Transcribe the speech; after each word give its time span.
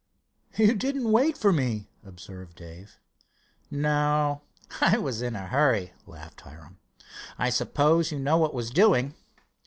"You 0.57 0.73
didn't 0.73 1.11
wait 1.11 1.37
for 1.37 1.53
me," 1.53 1.91
observed 2.03 2.55
Dave. 2.55 2.99
"No, 3.69 4.41
I 4.81 4.97
was 4.97 5.21
in 5.21 5.35
a 5.35 5.45
hurry," 5.45 5.93
laughed 6.07 6.41
Hiram. 6.41 6.79
"I 7.37 7.51
suppose 7.51 8.11
you 8.11 8.17
know 8.17 8.37
what 8.39 8.55
was 8.55 8.71
doing?" 8.71 9.13